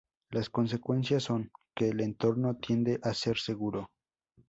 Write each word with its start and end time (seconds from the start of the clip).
Las 0.31 0.49
consecuencias 0.49 1.21
son: 1.21 1.51
que 1.75 1.89
el 1.89 2.01
entorno 2.01 2.55
tiende 2.57 2.99
a 3.03 3.13
ser 3.13 3.37
seguro. 3.37 3.91